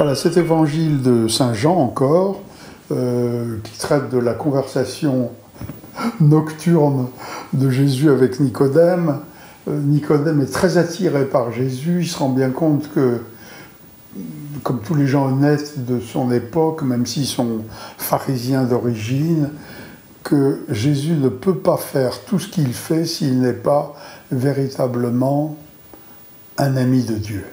Voilà, 0.00 0.14
cet 0.14 0.38
évangile 0.38 1.02
de 1.02 1.28
Saint 1.28 1.52
Jean 1.52 1.76
encore, 1.76 2.40
euh, 2.90 3.58
qui 3.62 3.78
traite 3.78 4.08
de 4.08 4.16
la 4.16 4.32
conversation 4.32 5.30
nocturne 6.22 7.08
de 7.52 7.68
Jésus 7.68 8.08
avec 8.08 8.40
Nicodème. 8.40 9.18
Euh, 9.68 9.78
Nicodème 9.78 10.40
est 10.40 10.50
très 10.50 10.78
attiré 10.78 11.26
par 11.26 11.52
Jésus, 11.52 11.98
il 12.00 12.08
se 12.08 12.16
rend 12.16 12.30
bien 12.30 12.48
compte 12.48 12.90
que, 12.94 13.20
comme 14.62 14.80
tous 14.80 14.94
les 14.94 15.06
gens 15.06 15.26
honnêtes 15.26 15.84
de 15.84 16.00
son 16.00 16.32
époque, 16.32 16.80
même 16.80 17.04
s'ils 17.04 17.26
sont 17.26 17.58
pharisiens 17.98 18.62
d'origine, 18.62 19.50
que 20.22 20.60
Jésus 20.70 21.12
ne 21.12 21.28
peut 21.28 21.58
pas 21.58 21.76
faire 21.76 22.24
tout 22.24 22.38
ce 22.38 22.48
qu'il 22.48 22.72
fait 22.72 23.04
s'il 23.04 23.42
n'est 23.42 23.52
pas 23.52 23.94
véritablement 24.32 25.58
un 26.56 26.78
ami 26.78 27.02
de 27.02 27.16
Dieu. 27.16 27.44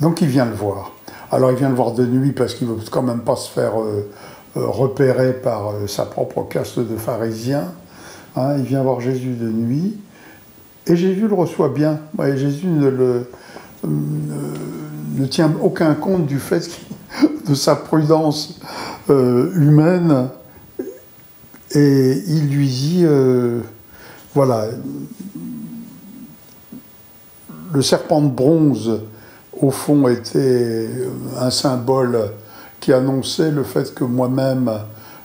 Donc 0.00 0.20
il 0.20 0.28
vient 0.28 0.44
le 0.44 0.54
voir. 0.54 0.92
Alors 1.30 1.50
il 1.50 1.58
vient 1.58 1.68
le 1.68 1.74
voir 1.74 1.92
de 1.92 2.06
nuit 2.06 2.32
parce 2.32 2.54
qu'il 2.54 2.68
ne 2.68 2.72
veut 2.72 2.80
quand 2.90 3.02
même 3.02 3.20
pas 3.20 3.36
se 3.36 3.50
faire 3.50 3.78
euh, 3.78 4.08
euh, 4.56 4.66
repérer 4.66 5.34
par 5.34 5.68
euh, 5.68 5.86
sa 5.86 6.06
propre 6.06 6.44
caste 6.44 6.78
de 6.78 6.96
pharisiens. 6.96 7.70
Hein. 8.34 8.56
il 8.56 8.64
vient 8.64 8.82
voir 8.82 9.00
Jésus 9.00 9.34
de 9.34 9.50
nuit 9.50 9.98
et 10.86 10.96
Jésus 10.96 11.28
le 11.28 11.34
reçoit 11.34 11.68
bien. 11.68 12.00
Jésus 12.36 12.66
ne, 12.66 12.88
le, 12.88 13.30
ne, 13.84 15.26
tient 15.26 15.52
aucun 15.60 15.92
compte 15.94 16.24
du 16.24 16.38
fait 16.38 16.66
de 17.46 17.54
sa 17.54 17.76
prudence 17.76 18.60
humaine 19.10 20.28
et 21.72 22.22
il 22.26 22.48
lui 22.48 22.68
dit, 22.68 23.06
voilà, 24.34 24.68
le 27.72 27.82
serpent 27.82 28.22
de 28.22 28.28
bronze, 28.28 29.02
au 29.60 29.70
fond, 29.70 30.08
était 30.08 30.88
un 31.38 31.50
symbole 31.50 32.30
qui 32.80 32.92
annonçait 32.92 33.50
le 33.50 33.64
fait 33.64 33.94
que 33.94 34.04
moi-même, 34.04 34.70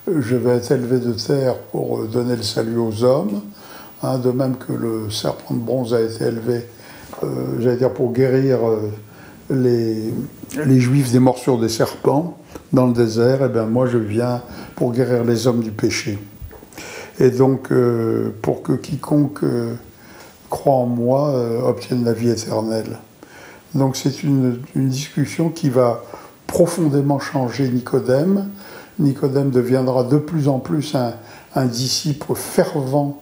je 0.07 0.35
vais 0.35 0.57
être 0.57 0.71
élevé 0.71 0.99
de 0.99 1.13
terre 1.13 1.55
pour 1.71 2.05
donner 2.05 2.35
le 2.35 2.43
salut 2.43 2.77
aux 2.77 3.03
hommes, 3.03 3.41
hein, 4.01 4.17
de 4.17 4.31
même 4.31 4.55
que 4.57 4.73
le 4.73 5.09
serpent 5.11 5.53
de 5.53 5.59
bronze 5.59 5.93
a 5.93 6.01
été 6.01 6.25
élevé, 6.25 6.65
euh, 7.23 7.27
j'allais 7.59 7.77
dire, 7.77 7.93
pour 7.93 8.11
guérir 8.11 8.67
euh, 8.67 8.91
les, 9.49 10.13
les, 10.65 10.79
juifs 10.79 11.11
des 11.11 11.19
morsures 11.19 11.59
des 11.59 11.69
serpents 11.69 12.37
dans 12.71 12.87
le 12.87 12.93
désert, 12.93 13.41
et 13.41 13.45
eh 13.45 13.49
bien 13.49 13.65
moi 13.65 13.85
je 13.85 13.97
viens 13.97 14.41
pour 14.75 14.91
guérir 14.91 15.23
les 15.23 15.47
hommes 15.47 15.61
du 15.61 15.71
péché. 15.71 16.17
Et 17.19 17.29
donc, 17.29 17.71
euh, 17.71 18.33
pour 18.41 18.63
que 18.63 18.73
quiconque 18.73 19.43
croit 20.53 20.75
en 20.75 20.85
moi 20.85 21.29
euh, 21.29 21.61
obtiennent 21.61 22.05
la 22.05 22.13
vie 22.13 22.29
éternelle. 22.29 22.99
Donc 23.75 23.95
c'est 23.95 24.23
une, 24.23 24.59
discussion 24.75 25.49
qui 25.49 25.69
va 25.69 26.03
profondément 26.47 27.19
changer 27.19 27.67
Nicodème. 27.67 28.49
Nicodème 28.99 29.49
deviendra 29.49 30.03
de 30.03 30.17
plus 30.17 30.47
en 30.47 30.59
plus 30.59 30.95
un, 30.95 31.65
disciple 31.65 32.35
fervent 32.35 33.21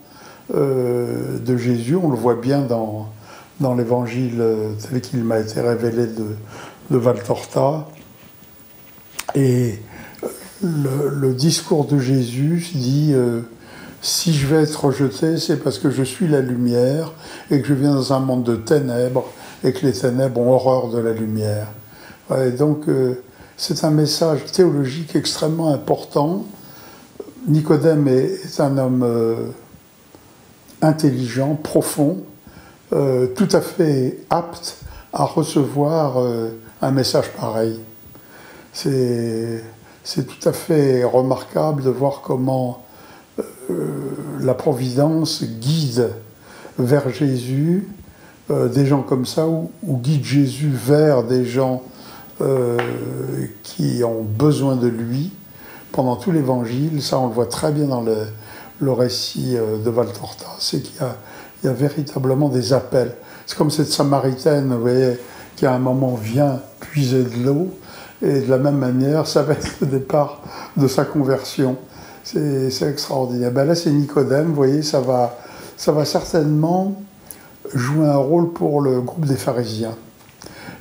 euh, 0.54 1.40
de 1.40 1.58
Jésus. 1.58 1.96
On 1.96 2.10
le 2.10 2.18
voit 2.18 2.36
bien 2.36 2.62
dans, 2.62 3.08
l'évangile 3.76 4.44
tel 4.90 5.02
qu'il 5.02 5.24
m'a 5.24 5.40
été 5.40 5.62
révélé 5.62 6.08
de, 6.08 6.36
de 6.90 6.98
Valtorta. 6.98 7.88
Et 9.36 9.80
le, 10.62 11.34
discours 11.34 11.86
de 11.86 11.98
Jésus 12.00 12.66
dit 12.74 13.12
euh, 13.14 13.42
si 14.02 14.34
je 14.34 14.48
vais 14.48 14.64
être 14.64 14.86
rejeté, 14.86 15.38
c'est 15.38 15.58
parce 15.58 15.80
que 15.80 15.90
je 15.90 16.04
suis 16.04 16.28
la 16.28 16.42
lumière 16.42 17.12
et 17.50 17.62
que 17.62 17.68
je 17.68 17.74
viens 17.74 17.94
dans 17.94 18.14
un 18.14 18.20
monde 18.20 18.44
de 18.44 18.56
ténèbres 18.56 19.26
et 19.64 19.74
que 19.74 19.86
les 19.86 19.94
ténèbres 19.94 20.40
ont 20.40 20.52
horreur 20.52 20.90
de 20.90 21.00
la 21.00 21.14
lumière. 21.14 21.68
Et 22.38 22.52
donc, 22.52 22.88
euh, 22.88 23.22
c'est 23.58 23.84
un 23.84 23.92
message 23.92 24.46
théologique 24.52 25.16
extrêmement 25.16 25.74
important. 25.74 26.46
Nicodème 27.48 28.08
est, 28.08 28.60
un 28.60 28.78
homme 28.78 29.04
euh, 29.04 29.36
intelligent, 30.82 31.56
profond, 31.56 32.18
euh, 32.94 33.28
tout 33.28 33.50
à 33.52 33.62
fait 33.62 34.20
apte 34.30 34.78
à 35.14 35.26
recevoir 35.26 36.24
un 36.82 36.92
message 36.92 37.32
pareil. 37.34 37.82
C'est 38.72 39.62
tout 40.06 40.48
à 40.48 40.54
fait 40.54 41.04
remarquable 41.04 41.84
de 41.84 41.90
voir 41.90 42.22
comment 42.22 42.86
la 44.40 44.54
Providence 44.54 45.44
guide 45.44 46.12
vers 46.80 47.10
Jésus 47.10 47.90
euh, 48.52 48.68
des 48.68 48.86
gens 48.86 49.02
comme 49.02 49.26
ça, 49.26 49.48
ou, 49.48 49.70
guide 49.84 50.26
Jésus 50.26 50.72
vers 50.72 51.24
des 51.24 51.46
gens 51.46 51.84
euh, 52.42 52.78
qui 53.64 54.04
ont 54.04 54.24
besoin 54.24 54.76
de 54.76 54.88
lui 54.88 55.32
pendant 55.92 56.18
tout 56.18 56.32
l'évangile. 56.32 57.02
Ça, 57.02 57.18
on 57.18 57.28
le 57.28 57.34
voit 57.34 57.46
très 57.46 57.72
bien 57.72 57.86
dans 57.86 58.02
le, 58.02 58.28
récit 58.92 59.56
de 59.56 59.90
Valtorta. 59.90 60.48
C'est 60.60 60.82
qu'il 60.82 61.06
y, 61.64 61.68
a 61.68 61.74
véritablement 61.74 62.50
des 62.50 62.74
appels. 62.74 63.16
C'est 63.46 63.56
comme 63.56 63.70
cette 63.70 63.92
Samaritaine, 63.92 64.74
vous 64.74 64.82
voyez, 64.82 65.20
qui 65.56 65.66
à 65.68 65.74
un 65.74 65.80
moment 65.80 66.16
vient 66.16 66.60
puiser 66.80 67.24
de 67.24 67.46
l'eau, 67.46 67.70
et 68.22 68.42
de 68.42 68.50
la 68.50 68.58
même 68.58 68.78
manière, 68.78 69.28
ça 69.28 69.44
va 69.44 69.54
être 69.54 69.80
le 69.82 69.88
départ 69.88 70.42
de 70.78 70.88
sa 70.88 71.06
conversion. 71.06 71.78
C'est 72.24 72.70
extraordinaire. 72.82 73.52
Ben 73.52 73.66
là, 73.66 73.76
c'est 73.76 73.92
Nicodème, 73.92 74.48
vous 74.48 74.56
voyez, 74.56 74.82
ça 74.82 75.00
va, 75.00 75.38
ça 75.78 75.92
va 75.92 76.06
certainement 76.06 76.96
jouer 77.74 78.08
un 78.08 78.18
rôle 78.18 78.52
pour 78.54 78.82
le 78.82 79.02
groupe 79.02 79.26
des 79.26 79.36
pharisiens. 79.36 79.96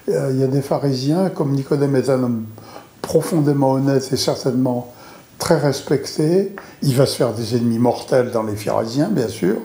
Euh, 0.09 0.31
il 0.33 0.41
y 0.41 0.43
a 0.43 0.47
des 0.47 0.63
pharisiens, 0.63 1.31
comme 1.31 1.53
Nicodème 1.53 1.97
est 1.97 2.09
un 2.09 2.23
homme 2.23 2.45
profondément 3.03 3.73
honnête 3.73 4.09
et 4.13 4.17
certainement 4.17 4.93
très 5.39 5.59
respecté, 5.59 6.55
il 6.83 6.95
va 6.95 7.07
se 7.07 7.17
faire 7.17 7.33
des 7.33 7.57
ennemis 7.57 7.79
mortels 7.79 8.31
dans 8.31 8.43
les 8.43 8.55
pharisiens, 8.55 9.09
bien 9.09 9.29
sûr, 9.29 9.57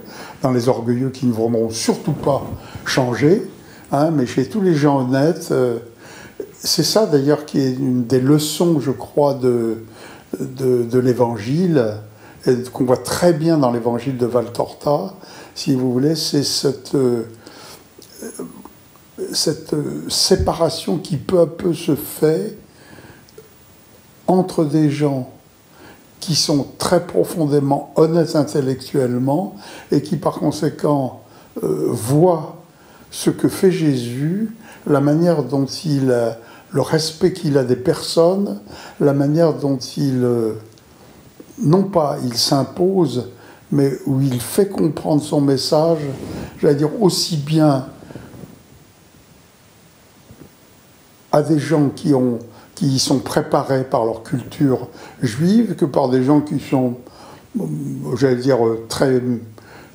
dans 0.42 0.52
les 0.52 0.70
orgueilleux 0.70 1.10
qui 1.10 1.26
ne 1.26 1.34
voudront 1.34 1.70
surtout 1.70 2.14
pas 2.14 2.44
changer, 2.86 3.46
hein, 3.92 4.10
mais 4.12 4.26
chez 4.26 4.46
tous 4.46 4.62
les 4.62 4.74
gens 4.74 5.02
honnêtes, 5.02 5.50
euh, 5.52 5.80
c'est 6.60 6.84
ça 6.84 7.06
d'ailleurs 7.06 7.46
qui 7.46 7.60
est 7.60 7.74
une 7.74 8.06
des 8.06 8.22
leçons, 8.22 8.80
je 8.80 8.92
crois, 8.92 9.34
de, 9.34 9.84
de, 10.40 11.00
l'évangile, 11.00 11.98
et 12.48 12.56
qu'on 12.72 12.86
voit 12.86 12.98
très 12.98 13.34
bien 13.34 13.58
dans 13.58 13.72
l'évangile 13.72 14.18
de 14.18 14.26
Valtorta, 14.26 15.14
si 15.56 15.74
vous 15.74 15.92
voulez, 15.92 16.16
c'est 16.16 16.44
cette, 16.44 16.96
euh, 16.96 17.24
cette 19.34 19.76
séparation 20.10 20.98
qui 20.98 21.18
peu 21.18 21.40
à 21.40 21.48
peu 21.48 21.74
se 21.74 21.96
fait 21.96 22.58
entre 24.28 24.66
des 24.66 24.90
gens 24.90 25.30
qui 26.20 26.36
sont 26.36 26.68
très 26.78 27.06
profondément 27.06 27.94
honnêtes 27.96 28.36
intellectuellement 28.36 29.56
et 29.92 30.02
qui 30.02 30.18
par 30.18 30.34
conséquent 30.34 31.22
euh, 31.64 31.88
voient 31.90 32.58
ce 33.12 33.30
que 33.30 33.48
fait 33.48 33.72
Jésus, 33.72 34.56
la 34.88 35.02
manière 35.02 35.44
dont 35.44 35.66
il 35.66 36.14
le 36.76 36.82
respect 36.82 37.32
qu'il 37.32 37.58
a 37.58 37.64
des 37.64 37.78
personnes, 37.78 38.60
la 39.00 39.14
manière 39.14 39.54
dont 39.54 39.78
il, 39.78 40.24
euh, 40.24 40.54
non 41.60 41.84
pas 41.84 42.18
il 42.24 42.36
s'impose, 42.36 43.30
mais 43.72 43.92
où 44.06 44.22
il 44.22 44.40
fait 44.42 44.70
comprendre 44.70 45.22
son 45.22 45.42
message, 45.42 46.00
j'allais 46.60 46.76
dire 46.76 47.02
aussi 47.02 47.38
bien 47.38 47.88
à 51.32 51.42
des 51.42 51.60
gens 51.60 51.90
qui, 51.90 52.14
y 52.82 53.00
sont 53.00 53.20
préparés 53.20 53.84
par 53.84 54.06
leur 54.06 54.24
culture 54.24 54.88
juive 55.22 55.76
que 55.76 55.86
par 55.86 56.10
des 56.10 56.24
gens 56.24 56.40
qui 56.40 56.60
sont, 56.60 56.96
j'allais 58.16 58.38
dire, 58.38 58.60
très 58.88 59.22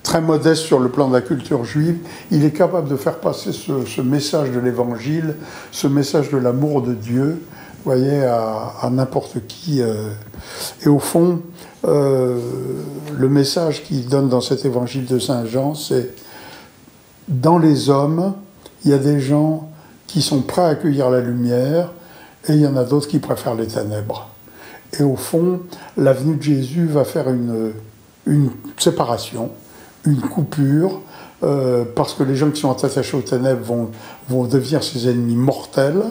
très 0.03 0.21
modeste 0.21 0.63
sur 0.63 0.81
le 0.81 0.89
plan 0.89 1.09
de 1.09 1.15
la 1.15 1.21
culture 1.21 1.65
juive, 1.65 1.99
il 2.31 2.45
est 2.45 2.53
capable 2.53 2.89
de 2.89 2.97
faire 2.97 3.19
passer 3.19 3.53
ce, 3.53 4.01
message 4.01 4.51
de 4.51 4.59
l'évangile, 4.59 5.37
ce 5.73 5.87
message 5.87 6.31
de 6.31 6.39
l'amour 6.39 6.83
de 6.83 6.95
Dieu, 6.95 7.43
voyez, 7.85 8.25
à, 8.25 8.89
n'importe 8.91 9.47
qui. 9.47 9.83
Euh. 9.83 10.09
Et 10.83 10.89
au 10.89 10.99
fond, 10.99 11.41
euh, 11.87 12.39
le 13.17 13.29
message 13.29 13.83
qu'il 13.85 14.09
donne 14.09 14.29
dans 14.29 14.41
cet 14.41 14.65
évangile 14.65 15.07
de 15.07 15.19
Saint 15.19 15.47
Jean, 15.47 15.75
c'est 15.75 16.15
dans 17.29 17.59
les 17.59 17.91
hommes, 17.91 18.35
il 18.85 18.91
y 18.91 18.95
a 18.95 18.99
des 18.99 19.21
gens 19.21 19.71
qui 20.07 20.23
sont 20.23 20.43
prêts 20.43 20.63
à 20.63 20.69
accueillir 20.69 21.11
la 21.11 21.21
lumière, 21.21 21.93
et 22.49 22.55
il 22.55 22.61
y 22.61 22.67
en 22.67 22.77
a 22.77 22.85
d'autres 22.85 23.09
qui 23.09 23.19
préfèrent 23.19 23.55
les 23.55 23.67
ténèbres. 23.67 24.29
Et 24.99 25.03
au 25.03 25.17
fond, 25.17 25.61
la 25.97 26.13
venue 26.13 26.37
de 26.37 26.43
Jésus 26.43 26.87
va 26.87 27.05
faire 27.05 27.29
une, 27.29 27.73
une 28.27 28.51
séparation 28.77 29.51
une 30.05 30.21
coupure, 30.21 31.01
euh, 31.43 31.85
parce 31.95 32.15
que 32.15 32.23
les 32.23 32.37
gens 32.37 32.51
qui 32.51 32.61
sont 32.61 32.71
attachés 32.71 33.17
aux 33.17 33.23
ténèbres 33.23 33.65
vont, 33.65 33.91
vont 34.29 34.45
devenir 34.45 34.83
ses 34.83 35.09
ennemis 35.09 35.37
mortels, 35.37 36.03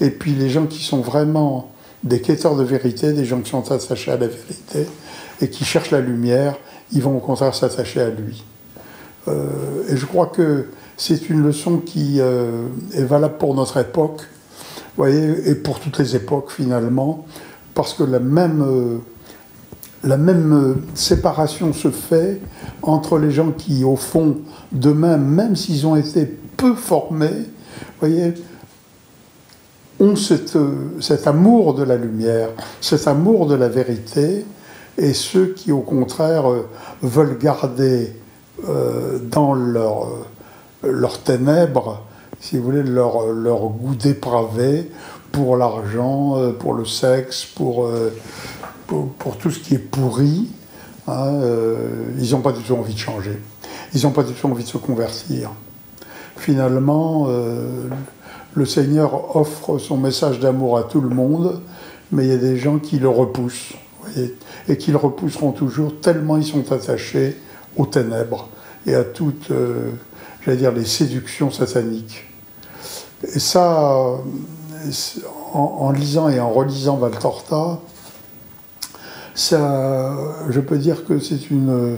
et 0.00 0.10
puis 0.10 0.32
les 0.32 0.50
gens 0.50 0.66
qui 0.66 0.82
sont 0.82 1.00
vraiment 1.00 1.70
des 2.04 2.20
quêteurs 2.20 2.56
de 2.56 2.62
vérité, 2.62 3.12
des 3.12 3.24
gens 3.24 3.40
qui 3.40 3.50
sont 3.50 3.70
attachés 3.70 4.10
à 4.10 4.16
la 4.16 4.28
vérité, 4.28 4.86
et 5.40 5.48
qui 5.48 5.64
cherchent 5.64 5.90
la 5.90 6.00
lumière, 6.00 6.56
ils 6.92 7.02
vont 7.02 7.16
au 7.16 7.20
contraire 7.20 7.54
s'attacher 7.54 8.00
à 8.00 8.10
lui. 8.10 8.44
Euh, 9.28 9.46
et 9.88 9.96
je 9.96 10.06
crois 10.06 10.26
que 10.26 10.66
c'est 10.96 11.28
une 11.28 11.42
leçon 11.42 11.78
qui 11.78 12.16
euh, 12.20 12.66
est 12.94 13.02
valable 13.02 13.36
pour 13.38 13.54
notre 13.54 13.78
époque. 13.78 14.22
voyez, 14.96 15.48
et 15.48 15.54
pour 15.54 15.80
toutes 15.80 15.98
les 15.98 16.16
époques 16.16 16.50
finalement, 16.50 17.26
parce 17.74 17.94
que 17.94 18.02
la 18.02 18.20
même, 18.20 18.62
euh, 18.62 18.98
la 20.02 20.16
même 20.16 20.76
séparation 20.94 21.72
se 21.72 21.90
fait 21.90 22.40
entre 22.82 23.18
les 23.18 23.30
gens 23.30 23.50
qui, 23.50 23.84
au 23.84 23.96
fond, 23.96 24.38
d'eux-mêmes, 24.72 25.24
même 25.24 25.56
s'ils 25.56 25.86
ont 25.86 25.96
été 25.96 26.26
peu 26.56 26.74
formés, 26.74 27.46
voyez, 28.00 28.34
ont 30.00 30.14
cet 30.16 31.26
amour 31.26 31.74
de 31.74 31.82
la 31.82 31.96
lumière, 31.96 32.50
cet 32.80 33.08
amour 33.08 33.46
de 33.46 33.54
la 33.54 33.68
vérité, 33.68 34.44
et 34.96 35.12
ceux 35.12 35.46
qui, 35.46 35.70
au 35.70 35.80
contraire, 35.80 36.44
veulent 37.02 37.38
garder 37.38 38.12
euh, 38.68 39.18
dans 39.20 39.54
leur, 39.54 40.08
leur 40.82 41.20
ténèbres, 41.20 42.02
si 42.40 42.58
vous 42.58 42.64
voulez, 42.64 42.82
leur, 42.82 43.22
goût 43.68 43.94
dépravé 43.94 44.90
pour 45.30 45.56
l'argent, 45.56 46.36
euh, 46.36 46.50
pour 46.50 46.74
le 46.74 46.84
sexe, 46.84 47.44
pour, 47.44 47.86
euh, 47.86 48.12
pour, 48.88 49.36
tout 49.36 49.52
ce 49.52 49.60
qui 49.60 49.74
est 49.74 49.78
pourri. 49.78 50.48
Hein, 51.06 51.40
ils 52.18 52.32
n'ont 52.32 52.40
pas 52.40 52.52
du 52.52 52.62
tout 52.62 52.74
envie 52.74 52.92
de 52.92 52.98
changer. 52.98 53.40
Ils 53.94 54.02
n'ont 54.02 54.10
pas 54.10 54.24
du 54.24 54.34
tout 54.34 54.46
envie 54.46 54.64
de 54.64 54.68
se 54.68 54.76
convertir. 54.76 55.50
Finalement, 56.36 57.28
le 58.58 58.66
Seigneur 58.66 59.36
offre 59.36 59.78
son 59.78 59.96
message 59.96 60.40
d'amour 60.40 60.78
à 60.78 60.82
tout 60.82 61.00
le 61.00 61.08
monde, 61.08 61.60
mais 62.10 62.24
il 62.24 62.30
y 62.30 62.34
a 62.34 62.38
des 62.38 62.56
gens 62.56 62.78
qui 62.80 62.98
le 62.98 63.08
repoussent, 63.08 63.74
et 64.68 64.76
qui 64.76 64.90
le 64.90 64.96
repousseront 64.96 65.52
toujours 65.52 66.00
tellement 66.00 66.36
ils 66.36 66.44
sont 66.44 66.72
attachés 66.72 67.36
aux 67.76 67.86
ténèbres 67.86 68.48
et 68.84 68.96
à 68.96 69.04
toutes, 69.04 69.52
euh, 69.52 69.92
les 70.46 70.84
séductions 70.84 71.52
sataniques. 71.52 72.24
Et 73.22 73.38
ça, 73.38 74.02
en, 75.52 75.90
lisant 75.92 76.28
et 76.28 76.40
en 76.40 76.50
relisant 76.50 76.96
Valtorta, 76.96 77.78
ça, 79.34 80.16
je 80.48 80.60
peux 80.60 80.78
dire 80.78 81.04
que 81.04 81.20
c'est 81.20 81.50
une, 81.50 81.96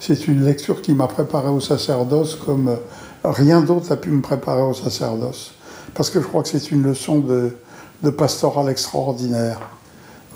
c'est 0.00 0.26
une 0.26 0.44
lecture 0.44 0.80
qui 0.80 0.94
m'a 0.94 1.06
préparé 1.06 1.48
au 1.48 1.60
sacerdoce 1.60 2.36
comme 2.36 2.78
rien 3.24 3.60
d'autre 3.60 3.90
n'a 3.90 3.96
pu 3.96 4.10
me 4.10 4.22
préparer 4.22 4.62
au 4.62 4.74
sacerdoce. 4.74 5.54
Parce 5.94 6.10
que 6.10 6.20
je 6.20 6.26
crois 6.26 6.42
que 6.42 6.48
c'est 6.48 6.70
une 6.70 6.82
leçon 6.82 7.18
de, 7.20 7.56
de 8.02 8.10
pastoral 8.10 8.68
extraordinaire. 8.68 9.60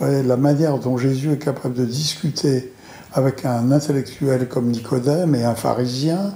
la 0.00 0.36
manière 0.36 0.78
dont 0.78 0.96
Jésus 0.96 1.32
est 1.32 1.38
capable 1.38 1.74
de 1.74 1.84
discuter 1.84 2.72
avec 3.12 3.44
un 3.44 3.72
intellectuel 3.72 4.46
comme 4.46 4.66
Nicodème 4.66 5.34
et 5.34 5.44
un 5.44 5.54
pharisien, 5.54 6.34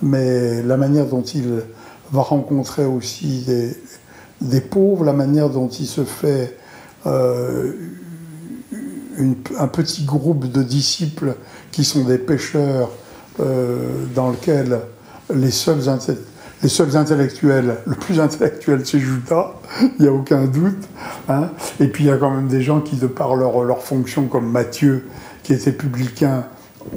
mais 0.00 0.62
la 0.62 0.76
manière 0.76 1.06
dont 1.06 1.22
il 1.22 1.62
va 2.12 2.22
rencontrer 2.22 2.84
aussi 2.84 3.44
des, 4.40 4.60
pauvres, 4.60 5.04
la 5.04 5.12
manière 5.12 5.50
dont 5.50 5.68
il 5.68 5.86
se 5.86 6.04
fait 6.04 6.56
euh, 7.06 7.72
un 9.58 9.68
petit 9.68 10.04
groupe 10.04 10.50
de 10.50 10.62
disciples 10.62 11.34
qui 11.72 11.84
sont 11.84 12.04
des 12.04 12.18
pêcheurs 12.18 12.90
euh, 13.40 14.06
dans 14.14 14.30
lequel 14.30 14.80
les 15.34 15.50
seuls, 15.50 15.88
les 16.62 16.68
seuls 16.68 16.96
intellectuels, 16.96 17.78
le 17.86 17.94
plus 17.94 18.20
intellectuel 18.20 18.82
c'est 18.84 18.98
Judas, 18.98 19.54
il 19.80 20.02
n'y 20.02 20.08
a 20.08 20.12
aucun 20.12 20.44
doute. 20.44 20.88
Hein. 21.28 21.50
Et 21.78 21.88
puis 21.88 22.04
il 22.04 22.06
y 22.08 22.10
a 22.10 22.16
quand 22.16 22.30
même 22.30 22.48
des 22.48 22.62
gens 22.62 22.80
qui, 22.80 22.96
de 22.96 23.06
par 23.06 23.34
leur, 23.34 23.62
leur 23.64 23.82
fonction 23.82 24.26
comme 24.26 24.50
Matthieu, 24.50 25.06
qui 25.42 25.52
étaient 25.54 25.72
publicains 25.72 26.44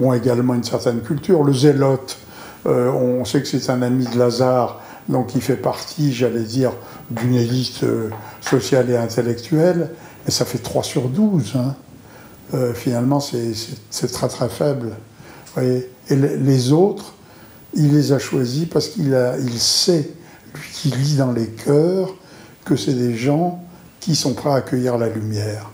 ont 0.02 0.14
également 0.14 0.54
une 0.54 0.64
certaine 0.64 1.02
culture. 1.02 1.44
Le 1.44 1.54
zélote, 1.54 2.18
euh, 2.66 2.90
on 2.92 3.26
sait 3.26 3.42
que 3.42 3.48
c'est 3.48 3.70
un 3.70 3.82
ami 3.82 4.06
de 4.06 4.18
Lazare, 4.18 4.82
donc 5.10 5.36
il 5.36 5.42
fait 5.42 5.56
partie, 5.56 6.14
j'allais 6.14 6.44
dire, 6.44 6.72
d'une 7.10 7.36
élite 7.36 7.84
euh, 7.84 8.10
sociale 8.42 8.90
et 8.90 8.98
intellectuelle, 8.98 9.90
mais 10.26 10.32
ça 10.32 10.46
fait 10.46 10.60
3 10.60 10.84
sur 10.84 11.10
12. 11.10 11.54
Hein. 11.56 11.76
Euh, 12.54 12.74
finalement, 12.74 13.20
c'est 13.20 14.12
très 14.12 14.28
très 14.28 14.50
faible. 14.50 14.92
Et 15.62 15.88
les 16.10 16.72
autres, 16.72 17.14
il 17.76 17.94
les 17.94 18.12
a 18.12 18.20
choisis 18.20 18.66
parce 18.66 18.88
qu'il 18.88 19.18
il 19.40 19.60
sait, 19.60 20.10
lui 20.54 20.70
qui 20.74 20.90
lit 20.90 21.16
dans 21.16 21.32
les 21.32 21.48
cœurs, 21.48 22.16
que 22.66 22.76
c'est 22.76 22.94
des 22.94 23.16
gens 23.16 23.64
qui 24.00 24.16
sont 24.16 24.34
prêts 24.34 24.52
à 24.52 24.56
accueillir 24.56 24.98
la 24.98 25.10
lumière. 25.10 25.70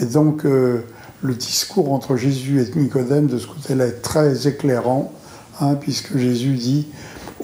Et 0.00 0.04
donc, 0.04 0.44
le 0.44 1.34
discours 1.34 1.92
entre 1.92 2.16
Jésus 2.16 2.60
et 2.60 2.78
Nicodème 2.78 3.26
de 3.26 3.38
ce 3.38 3.46
côté-là 3.46 3.86
est 3.86 4.02
très 4.02 4.46
éclairant, 4.46 5.12
hein, 5.60 5.74
puisque 5.74 6.16
Jésus 6.16 6.54
dit, 6.54 6.88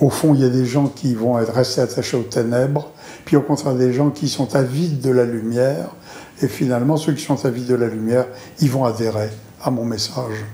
au 0.00 0.10
fond, 0.10 0.34
il 0.34 0.40
y 0.40 0.44
a 0.44 0.48
des 0.48 0.66
gens 0.66 0.88
qui 0.88 1.14
vont 1.14 1.38
être 1.38 1.52
restés 1.52 1.80
attachés 1.80 2.16
aux 2.16 2.22
ténèbres, 2.22 2.90
puis 3.24 3.36
au 3.36 3.42
contraire 3.42 3.74
des 3.74 3.92
gens 3.92 4.10
qui 4.10 4.28
sont 4.28 4.54
avides 4.54 5.00
de 5.00 5.10
la 5.10 5.24
lumière, 5.24 5.94
et 6.42 6.48
finalement, 6.48 6.96
ceux 6.96 7.12
qui 7.12 7.22
sont 7.22 7.44
avides 7.46 7.66
de 7.66 7.74
la 7.74 7.86
lumière, 7.86 8.26
ils 8.60 8.70
vont 8.70 8.84
adhérer 8.84 9.30
à 9.62 9.70
mon 9.70 9.84
message. 9.84 10.44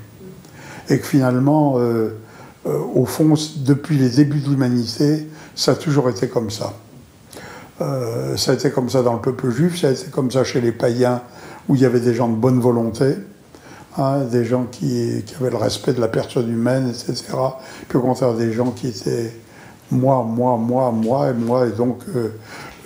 Et 0.90 0.98
que 0.98 1.06
finalement, 1.06 1.78
euh, 1.78 2.18
euh, 2.68 2.78
au 2.94 3.06
fond, 3.06 3.34
depuis 3.58 3.96
les 3.96 4.10
débuts 4.10 4.40
de 4.40 4.50
l'humanité, 4.50 5.26
ça 5.54 5.72
a 5.72 5.74
toujours 5.74 6.10
été 6.10 6.28
comme 6.28 6.50
ça. 6.50 6.74
Euh, 7.80 8.36
ça 8.36 8.50
a 8.50 8.54
été 8.54 8.70
comme 8.70 8.90
ça 8.90 9.02
dans 9.02 9.14
le 9.14 9.20
peuple 9.20 9.50
juif, 9.50 9.80
ça 9.80 9.88
a 9.88 9.90
été 9.92 10.06
comme 10.10 10.30
ça 10.30 10.44
chez 10.44 10.60
les 10.60 10.72
païens 10.72 11.22
où 11.68 11.76
il 11.76 11.80
y 11.80 11.84
avait 11.84 12.00
des 12.00 12.14
gens 12.14 12.28
de 12.28 12.36
bonne 12.36 12.60
volonté, 12.60 13.14
hein, 13.96 14.20
des 14.24 14.44
gens 14.44 14.64
qui, 14.64 15.24
avaient 15.40 15.50
le 15.50 15.56
respect 15.56 15.92
de 15.92 16.00
la 16.00 16.08
personne 16.08 16.50
humaine, 16.50 16.88
etc. 16.88 17.24
Puis 17.88 17.98
au 17.98 18.02
contraire, 18.02 18.34
des 18.34 18.52
gens 18.52 18.70
qui 18.72 18.88
étaient 18.88 19.32
moi, 19.90 20.22
moi, 20.22 20.58
moi, 20.58 20.90
moi, 20.90 21.30
et 21.30 21.34
moi, 21.34 21.66
et 21.66 21.70
donc 21.70 22.02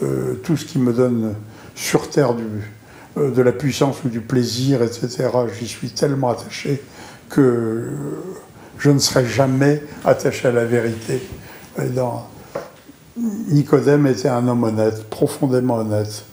euh, 0.02 0.34
tout 0.44 0.56
ce 0.56 0.64
qui 0.64 0.78
me 0.78 0.92
donne 0.92 1.34
sur 1.74 2.08
terre 2.08 2.34
de 3.16 3.42
la 3.42 3.52
puissance 3.52 4.04
ou 4.04 4.08
du 4.08 4.20
plaisir, 4.20 4.82
etc., 4.82 5.28
j'y 5.58 5.66
suis 5.66 5.90
tellement 5.90 6.30
attaché 6.30 6.82
que 7.28 7.88
je 8.82 8.90
ne 8.90 8.98
serai 8.98 9.24
jamais 9.24 9.80
attaché 10.04 10.48
à 10.48 10.50
la 10.50 10.64
vérité. 10.64 11.22
Nicodème 13.16 14.08
était 14.08 14.28
un 14.28 14.48
homme 14.48 14.64
honnête, 14.64 15.08
profondément 15.08 15.76
honnête. 15.76 16.24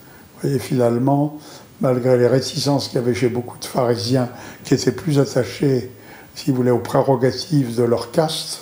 Et 0.43 0.57
finalement, 0.57 1.37
malgré 1.79 2.17
les 2.17 2.25
réticences 2.25 2.87
qu'il 2.87 2.95
y 2.99 3.03
avait 3.03 3.13
chez 3.13 3.29
beaucoup 3.29 3.59
de 3.59 3.65
pharisiens 3.65 4.29
qui 4.63 4.73
étaient 4.73 4.91
plus 4.91 5.19
attachés, 5.19 5.91
si 6.33 6.51
vous 6.51 6.67
aux 6.67 6.79
prérogatives 6.79 7.75
de 7.75 7.83
leur 7.83 8.09
caste, 8.09 8.61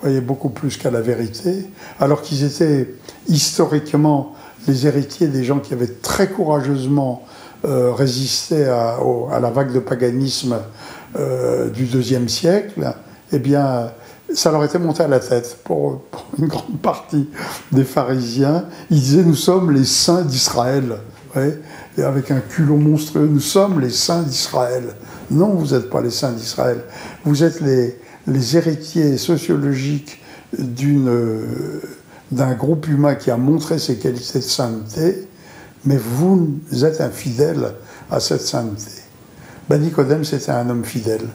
voyez, 0.00 0.20
beaucoup 0.20 0.48
plus 0.48 0.76
qu'à 0.76 0.90
la 0.90 1.00
vérité, 1.00 1.70
alors 2.00 2.22
qu'ils 2.22 2.42
étaient 2.42 2.92
historiquement 3.28 4.34
les 4.66 4.88
héritiers 4.88 5.28
des 5.28 5.44
gens 5.44 5.60
qui 5.60 5.74
avaient 5.74 5.86
très 5.86 6.28
courageusement 6.28 7.24
euh, 7.64 7.92
résisté 7.92 8.64
à, 8.64 8.98
la 9.40 9.50
vague 9.50 9.72
de 9.72 9.78
paganisme 9.78 10.56
euh, 11.14 11.70
du 11.70 11.84
deuxième 11.84 12.28
siècle, 12.28 12.94
eh 13.32 13.38
bien, 13.38 13.90
ça 14.34 14.50
leur 14.50 14.64
était 14.64 14.78
monté 14.78 15.02
à 15.02 15.08
la 15.08 15.20
tête 15.20 15.58
pour, 15.64 16.02
une 16.38 16.46
grande 16.46 16.78
partie 16.80 17.28
des 17.70 17.84
pharisiens. 17.84 18.64
Ils 18.90 19.00
disaient 19.00 19.24
Nous 19.24 19.34
sommes 19.34 19.70
les 19.70 19.84
saints 19.84 20.22
d'Israël 20.22 20.96
et 21.96 22.02
avec 22.02 22.30
un 22.30 22.40
culot 22.40 22.76
monstrueux. 22.76 23.26
Nous 23.26 23.40
sommes 23.40 23.80
les 23.80 23.90
saints 23.90 24.22
d'Israël. 24.22 24.84
Non, 25.30 25.54
vous 25.54 25.74
n'êtes 25.74 25.88
pas 25.88 26.02
les 26.02 26.10
saints 26.10 26.32
d'Israël. 26.32 26.82
Vous 27.24 27.42
êtes 27.42 27.60
les, 27.60 27.98
les 28.26 28.56
héritiers 28.56 29.16
sociologiques 29.16 30.20
d'un 30.52 32.54
groupe 32.54 32.86
humain 32.88 33.14
qui 33.14 33.30
a 33.30 33.36
montré 33.36 33.78
ses 33.78 33.96
qualités 33.96 34.40
de 34.40 34.44
sainteté, 34.44 35.26
mais 35.84 35.96
vous 35.96 36.60
êtes 36.82 37.00
infidèles 37.00 37.72
à 38.10 38.20
cette 38.20 38.42
sainteté. 38.42 39.02
Ben 39.68 39.80
Nicodème, 39.80 40.24
c'était 40.24 40.50
un 40.50 40.68
homme 40.68 40.84
fidèle. 40.84 41.26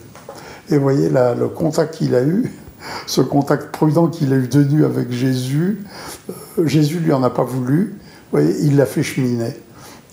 Et 0.69 0.77
vous 0.77 0.83
voyez 0.83 1.09
le 1.09 1.47
contact 1.47 1.95
qu'il 1.95 2.15
a 2.15 2.23
eu, 2.23 2.51
ce 3.07 3.21
contact 3.21 3.71
prudent 3.71 4.07
qu'il 4.07 4.33
a 4.33 4.35
eu 4.35 4.47
de 4.47 4.85
avec 4.85 5.11
Jésus, 5.11 5.83
euh, 6.29 6.65
Jésus 6.65 6.99
lui 6.99 7.13
en 7.13 7.23
a 7.23 7.29
pas 7.29 7.43
voulu, 7.43 7.95
voyez, 8.31 8.55
il 8.61 8.75
l'a 8.75 8.85
fait 8.85 9.03
cheminer. 9.03 9.55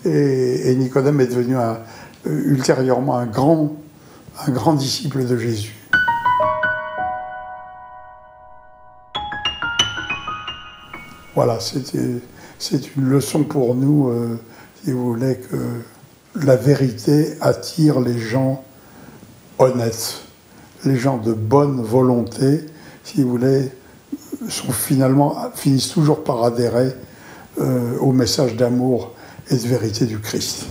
Et, 0.04 0.75
Nicodème 0.76 1.20
est 1.20 1.26
devenu 1.26 1.56
ultérieurement 2.26 3.16
un 3.16 3.26
grand, 3.26 3.75
un 4.46 4.50
grand 4.50 4.75
disciple 4.75 5.25
de 5.25 5.37
Jésus. 5.38 5.75
Voilà, 11.34 11.58
c'est 11.58 12.96
une 12.96 13.08
leçon 13.08 13.42
pour 13.42 13.75
nous, 13.75 14.08
euh, 14.08 14.38
si 14.84 14.92
vous 14.92 15.14
voulez, 15.14 15.37
que 15.37 15.56
la 16.44 16.54
vérité 16.54 17.34
attire 17.40 17.99
les 17.99 18.18
gens 18.18 18.62
honnêtes, 19.58 20.24
les 20.85 20.97
gens 20.97 21.19
de 21.19 21.33
bonne 21.33 21.83
volonté, 21.83 22.67
si 23.03 23.23
vous 23.23 23.31
voulez, 23.31 23.71
finissent 25.55 25.91
toujours 25.91 26.25
par 26.25 26.45
adhérer 26.45 26.93
euh, 27.61 27.99
au 27.99 28.12
message 28.12 28.57
d'amour 28.57 29.12
et 29.50 29.57
de 29.57 29.67
vérité 29.67 30.07
du 30.07 30.19
Christ. 30.19 30.67